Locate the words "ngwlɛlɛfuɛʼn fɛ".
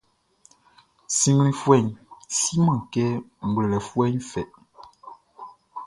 3.47-4.41